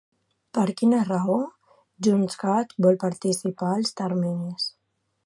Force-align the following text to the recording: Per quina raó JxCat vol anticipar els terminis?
Per 0.57 0.63
quina 0.79 1.01
raó 1.09 1.35
JxCat 2.07 2.73
vol 2.87 2.97
anticipar 3.11 3.71
els 3.83 3.93
terminis? 4.03 4.67